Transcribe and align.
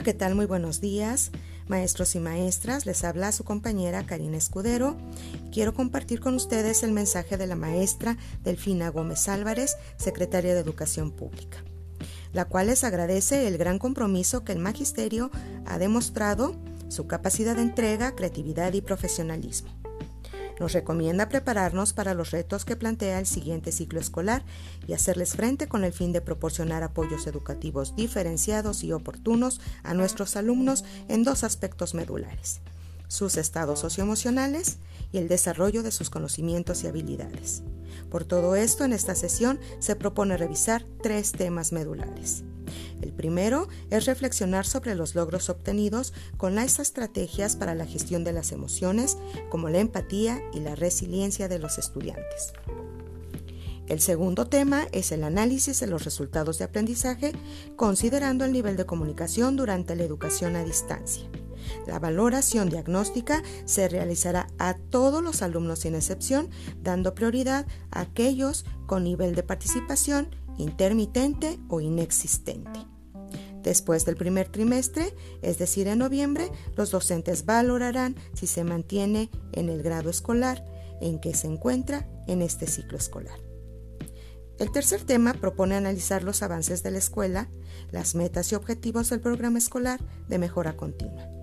Hola, 0.00 0.12
¿qué 0.12 0.14
tal? 0.14 0.34
Muy 0.34 0.46
buenos 0.46 0.80
días, 0.80 1.30
maestros 1.68 2.14
y 2.14 2.20
maestras. 2.20 2.86
Les 2.86 3.04
habla 3.04 3.32
su 3.32 3.44
compañera 3.44 4.06
Karina 4.06 4.38
Escudero. 4.38 4.96
Quiero 5.52 5.74
compartir 5.74 6.20
con 6.20 6.34
ustedes 6.36 6.82
el 6.82 6.92
mensaje 6.92 7.36
de 7.36 7.46
la 7.46 7.54
maestra 7.54 8.16
Delfina 8.42 8.88
Gómez 8.88 9.28
Álvarez, 9.28 9.76
secretaria 9.98 10.54
de 10.54 10.60
Educación 10.60 11.10
Pública, 11.10 11.62
la 12.32 12.46
cual 12.46 12.68
les 12.68 12.82
agradece 12.82 13.46
el 13.46 13.58
gran 13.58 13.78
compromiso 13.78 14.42
que 14.42 14.52
el 14.52 14.58
magisterio 14.58 15.30
ha 15.66 15.76
demostrado, 15.76 16.56
su 16.88 17.06
capacidad 17.06 17.56
de 17.56 17.62
entrega, 17.62 18.16
creatividad 18.16 18.72
y 18.72 18.80
profesionalismo. 18.80 19.79
Nos 20.60 20.74
recomienda 20.74 21.30
prepararnos 21.30 21.94
para 21.94 22.12
los 22.12 22.32
retos 22.32 22.66
que 22.66 22.76
plantea 22.76 23.18
el 23.18 23.26
siguiente 23.26 23.72
ciclo 23.72 23.98
escolar 23.98 24.44
y 24.86 24.92
hacerles 24.92 25.32
frente 25.32 25.68
con 25.68 25.84
el 25.84 25.94
fin 25.94 26.12
de 26.12 26.20
proporcionar 26.20 26.82
apoyos 26.82 27.26
educativos 27.26 27.96
diferenciados 27.96 28.84
y 28.84 28.92
oportunos 28.92 29.62
a 29.82 29.94
nuestros 29.94 30.36
alumnos 30.36 30.84
en 31.08 31.24
dos 31.24 31.44
aspectos 31.44 31.94
medulares, 31.94 32.60
sus 33.08 33.38
estados 33.38 33.80
socioemocionales 33.80 34.76
y 35.12 35.18
el 35.18 35.28
desarrollo 35.28 35.82
de 35.82 35.92
sus 35.92 36.10
conocimientos 36.10 36.84
y 36.84 36.88
habilidades. 36.88 37.62
Por 38.10 38.24
todo 38.24 38.54
esto, 38.54 38.84
en 38.84 38.92
esta 38.92 39.14
sesión 39.14 39.58
se 39.78 39.96
propone 39.96 40.36
revisar 40.36 40.84
tres 41.02 41.32
temas 41.32 41.72
medulares. 41.72 42.44
El 43.02 43.12
primero 43.12 43.68
es 43.90 44.06
reflexionar 44.06 44.66
sobre 44.66 44.94
los 44.94 45.14
logros 45.14 45.48
obtenidos 45.48 46.12
con 46.36 46.54
las 46.54 46.78
estrategias 46.78 47.56
para 47.56 47.74
la 47.74 47.86
gestión 47.86 48.24
de 48.24 48.32
las 48.32 48.52
emociones, 48.52 49.16
como 49.48 49.68
la 49.68 49.78
empatía 49.78 50.40
y 50.52 50.60
la 50.60 50.74
resiliencia 50.74 51.48
de 51.48 51.58
los 51.58 51.78
estudiantes. 51.78 52.52
El 53.90 54.00
segundo 54.00 54.46
tema 54.46 54.86
es 54.92 55.10
el 55.10 55.24
análisis 55.24 55.80
de 55.80 55.88
los 55.88 56.04
resultados 56.04 56.58
de 56.58 56.64
aprendizaje, 56.64 57.32
considerando 57.74 58.44
el 58.44 58.52
nivel 58.52 58.76
de 58.76 58.86
comunicación 58.86 59.56
durante 59.56 59.96
la 59.96 60.04
educación 60.04 60.54
a 60.54 60.62
distancia. 60.62 61.24
La 61.86 61.98
valoración 61.98 62.68
diagnóstica 62.68 63.42
se 63.64 63.88
realizará 63.88 64.48
a 64.58 64.74
todos 64.74 65.22
los 65.22 65.42
alumnos 65.42 65.80
sin 65.80 65.94
excepción, 65.94 66.50
dando 66.82 67.14
prioridad 67.14 67.66
a 67.90 68.00
aquellos 68.00 68.64
con 68.86 69.04
nivel 69.04 69.34
de 69.34 69.42
participación 69.42 70.34
intermitente 70.58 71.58
o 71.68 71.80
inexistente. 71.80 72.80
Después 73.62 74.06
del 74.06 74.16
primer 74.16 74.48
trimestre, 74.48 75.14
es 75.42 75.58
decir, 75.58 75.86
en 75.88 75.98
noviembre, 75.98 76.50
los 76.76 76.90
docentes 76.90 77.44
valorarán 77.44 78.16
si 78.32 78.46
se 78.46 78.64
mantiene 78.64 79.30
en 79.52 79.68
el 79.68 79.82
grado 79.82 80.08
escolar 80.08 80.64
en 81.00 81.18
que 81.20 81.34
se 81.34 81.46
encuentra 81.46 82.08
en 82.26 82.42
este 82.42 82.66
ciclo 82.66 82.96
escolar. 82.96 83.38
El 84.58 84.70
tercer 84.72 85.02
tema 85.04 85.32
propone 85.34 85.74
analizar 85.74 86.22
los 86.22 86.42
avances 86.42 86.82
de 86.82 86.90
la 86.90 86.98
escuela, 86.98 87.48
las 87.90 88.14
metas 88.14 88.52
y 88.52 88.54
objetivos 88.54 89.08
del 89.08 89.20
programa 89.20 89.58
escolar 89.58 90.00
de 90.28 90.38
mejora 90.38 90.76
continua. 90.76 91.39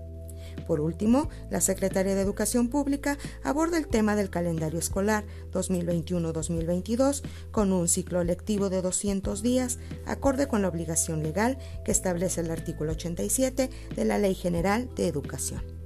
Por 0.67 0.81
último, 0.81 1.29
la 1.49 1.61
Secretaría 1.61 2.13
de 2.13 2.21
Educación 2.21 2.67
Pública 2.67 3.17
aborda 3.43 3.77
el 3.77 3.87
tema 3.87 4.15
del 4.15 4.29
calendario 4.29 4.79
escolar 4.79 5.25
2021-2022 5.53 7.23
con 7.51 7.71
un 7.71 7.87
ciclo 7.87 8.23
lectivo 8.23 8.69
de 8.69 8.81
200 8.81 9.41
días, 9.41 9.79
acorde 10.05 10.47
con 10.47 10.61
la 10.61 10.67
obligación 10.67 11.23
legal 11.23 11.57
que 11.85 11.91
establece 11.91 12.41
el 12.41 12.51
artículo 12.51 12.91
87 12.91 13.69
de 13.95 14.05
la 14.05 14.17
Ley 14.17 14.35
General 14.35 14.89
de 14.95 15.07
Educación. 15.07 15.76